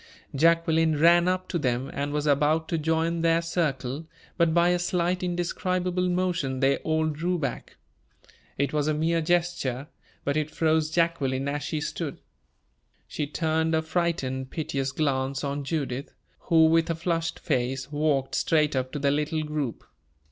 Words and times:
Jacqueline 0.33 0.97
ran 0.97 1.27
up 1.27 1.47
to 1.47 1.59
them, 1.59 1.87
and 1.93 2.11
was 2.11 2.25
about 2.25 2.67
to 2.67 2.79
join 2.79 3.21
their 3.21 3.39
circle; 3.39 4.07
but 4.35 4.51
by 4.51 4.69
a 4.69 4.79
slight, 4.79 5.21
indescribable 5.21 6.09
motion, 6.09 6.59
they 6.59 6.77
all 6.77 7.05
drew 7.05 7.37
back. 7.37 7.75
It 8.57 8.73
was 8.73 8.87
a 8.87 8.95
mere 8.95 9.21
gesture, 9.21 9.89
but 10.23 10.35
it 10.35 10.49
froze 10.49 10.89
Jacqueline 10.89 11.47
as 11.47 11.61
she 11.61 11.79
stood. 11.81 12.17
She 13.07 13.27
turned 13.27 13.75
a 13.75 13.83
frightened, 13.83 14.49
piteous 14.49 14.91
glance 14.91 15.43
on 15.43 15.63
Judith, 15.63 16.15
who, 16.49 16.65
with 16.65 16.89
a 16.89 16.95
flushed 16.95 17.37
face, 17.37 17.91
walked 17.91 18.33
straight 18.33 18.75
up 18.75 18.91
to 18.93 18.97
the 18.97 19.11
little 19.11 19.43
group. 19.43 19.83